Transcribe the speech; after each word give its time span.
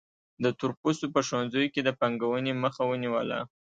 د 0.43 0.45
تور 0.57 0.71
پوستو 0.79 1.05
په 1.15 1.21
ښوونځیو 1.27 1.71
کې 1.73 1.81
د 1.83 1.89
پانګونې 1.99 2.51
مخه 2.63 2.81
ونیوله. 2.85 3.39